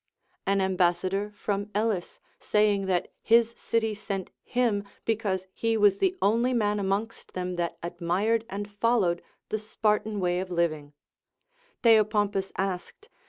An 0.47 0.61
ambassa 0.61 1.11
dor 1.11 1.31
from 1.35 1.69
EUs 1.75 2.19
saying 2.39 2.87
that 2.87 3.11
his 3.21 3.53
city 3.55 3.93
sent 3.93 4.31
him 4.41 4.83
because 5.05 5.45
he 5.53 5.77
was 5.77 5.99
the 5.99 6.17
only 6.23 6.53
man 6.55 6.79
amongst 6.79 7.33
them 7.33 7.55
that 7.57 7.77
admired 7.83 8.43
and 8.49 8.67
followed 8.67 9.21
the 9.49 9.59
Spartan 9.59 10.19
way 10.19 10.39
of 10.39 10.49
living, 10.49 10.93
Theopompus 11.83 12.51
asked. 12.57 13.09